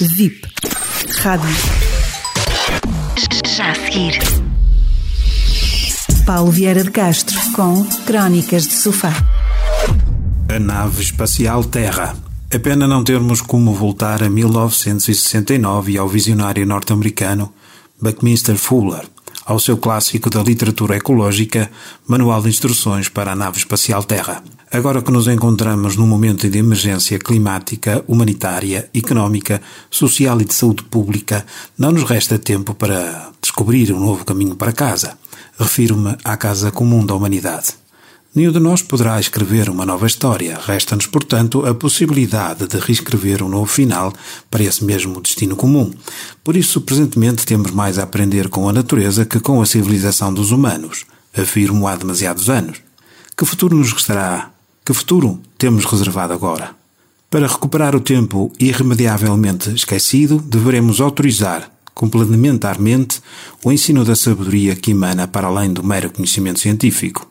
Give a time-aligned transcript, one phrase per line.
[0.00, 0.46] VIP.
[1.20, 1.48] Rádio.
[3.44, 4.18] Já a seguir.
[6.24, 9.12] Paulo Vieira de Castro com Crónicas de Sofá.
[10.48, 12.16] A nave espacial Terra.
[12.50, 17.52] É pena não termos como voltar a 1969 e ao visionário norte-americano
[18.00, 19.04] Buckminster Fuller,
[19.44, 21.70] ao seu clássico da literatura ecológica,
[22.06, 24.42] Manual de Instruções para a Nave Espacial Terra.
[24.74, 30.82] Agora que nos encontramos num momento de emergência climática, humanitária, económica, social e de saúde
[30.82, 31.46] pública,
[31.78, 35.16] não nos resta tempo para descobrir um novo caminho para casa.
[35.56, 37.68] Refiro-me à casa comum da humanidade.
[38.34, 40.58] Nenhum de nós poderá escrever uma nova história.
[40.60, 44.12] Resta-nos, portanto, a possibilidade de reescrever um novo final
[44.50, 45.92] para esse mesmo destino comum.
[46.42, 50.50] Por isso, presentemente, temos mais a aprender com a natureza que com a civilização dos
[50.50, 51.04] humanos.
[51.32, 52.78] Afirmo há demasiados anos.
[53.36, 54.53] Que futuro nos restará?
[54.84, 56.76] Que futuro temos reservado agora?
[57.30, 63.22] Para recuperar o tempo irremediavelmente esquecido, deveremos autorizar, complementarmente,
[63.64, 67.26] o ensino da sabedoria que emana para além do mero conhecimento científico.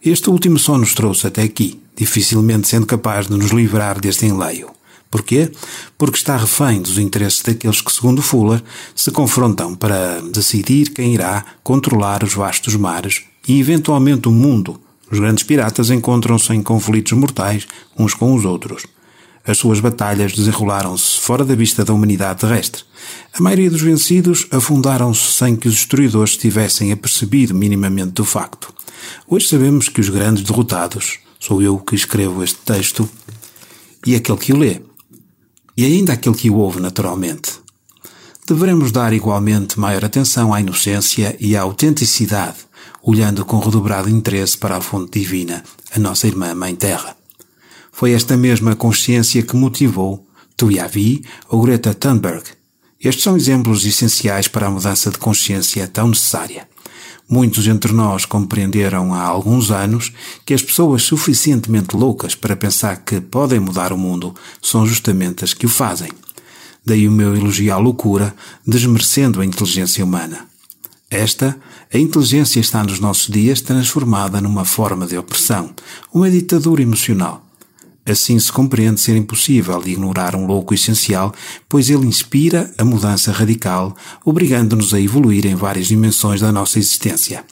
[0.00, 4.70] Este último só nos trouxe até aqui, dificilmente sendo capaz de nos livrar deste enleio.
[5.10, 5.50] Porquê?
[5.98, 8.62] Porque está refém dos interesses daqueles que, segundo Fuller,
[8.94, 14.80] se confrontam para decidir quem irá controlar os vastos mares e, eventualmente, o mundo.
[15.12, 17.68] Os grandes piratas encontram-se em conflitos mortais
[17.98, 18.86] uns com os outros.
[19.46, 22.82] As suas batalhas desenrolaram-se fora da vista da humanidade terrestre.
[23.34, 28.72] A maioria dos vencidos afundaram-se sem que os historiadores tivessem apercebido minimamente do facto.
[29.28, 33.06] Hoje sabemos que os grandes derrotados sou eu que escrevo este texto
[34.06, 34.80] e aquele que o lê,
[35.76, 37.60] e ainda aquele que o ouve naturalmente.
[38.48, 42.56] Deveremos dar igualmente maior atenção à inocência e à autenticidade,
[43.02, 45.62] olhando com redobrado interesse para a fonte divina,
[45.94, 47.16] a nossa irmã Mãe Terra.
[47.90, 52.44] Foi esta mesma consciência que motivou Tuyavi ou Greta Thunberg.
[53.00, 56.68] Estes são exemplos essenciais para a mudança de consciência tão necessária.
[57.28, 60.12] Muitos entre nós compreenderam há alguns anos
[60.44, 65.54] que as pessoas suficientemente loucas para pensar que podem mudar o mundo são justamente as
[65.54, 66.10] que o fazem.
[66.84, 68.34] Daí o meu elogio à loucura,
[68.66, 70.51] desmerecendo a inteligência humana.
[71.12, 71.58] Esta,
[71.92, 75.68] a inteligência está nos nossos dias transformada numa forma de opressão,
[76.10, 77.44] uma ditadura emocional.
[78.06, 81.34] Assim se compreende ser impossível ignorar um louco essencial,
[81.68, 87.44] pois ele inspira a mudança radical, obrigando-nos a evoluir em várias dimensões da nossa existência.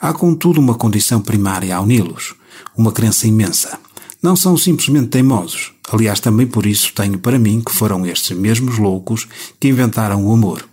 [0.00, 2.34] Há, contudo, uma condição primária a uni-los,
[2.74, 3.78] uma crença imensa.
[4.22, 5.72] Não são simplesmente teimosos.
[5.92, 9.28] Aliás, também por isso tenho para mim que foram estes mesmos loucos
[9.60, 10.64] que inventaram o amor.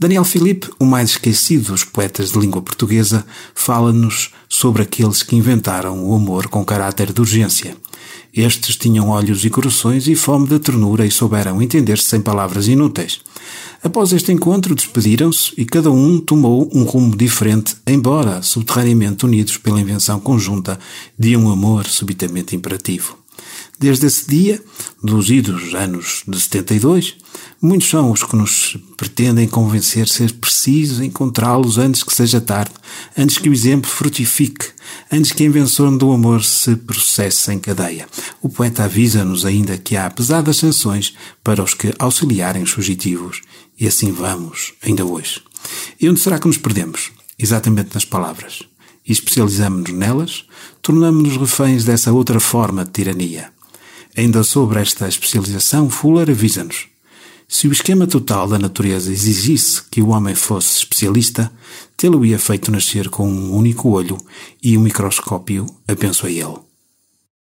[0.00, 6.08] Daniel Filipe, o mais esquecido dos poetas de língua portuguesa, fala-nos sobre aqueles que inventaram
[6.08, 7.76] o amor com caráter de urgência.
[8.32, 13.20] Estes tinham olhos e corações e fome de ternura e souberam entender-se sem palavras inúteis.
[13.82, 19.80] Após este encontro, despediram-se e cada um tomou um rumo diferente, embora subterraneamente unidos pela
[19.80, 20.78] invenção conjunta
[21.18, 23.18] de um amor subitamente imperativo.
[23.80, 24.62] Desde esse dia,
[25.02, 27.16] dos idos anos de 72,
[27.60, 32.72] muitos são os que nos pretendem convencer ser preciso encontrá-los antes que seja tarde,
[33.16, 34.66] antes que o exemplo frutifique,
[35.10, 38.08] antes que a invenção do amor se processe em cadeia.
[38.40, 43.40] O poeta avisa-nos ainda que há pesadas sanções para os que auxiliarem os fugitivos,
[43.78, 45.42] e assim vamos, ainda hoje.
[46.00, 47.10] E onde será que nos perdemos?
[47.38, 48.62] Exatamente nas palavras.
[49.06, 50.44] E especializamos-nos nelas,
[50.82, 53.50] tornamos-nos reféns dessa outra forma de tirania.
[54.16, 56.88] Ainda sobre esta especialização, Fuller avisa-nos.
[57.50, 61.50] Se o esquema total da natureza exigisse que o homem fosse especialista,
[61.96, 64.18] tê-lo-ia feito nascer com um único olho
[64.62, 66.67] e um microscópio, a penso a ele.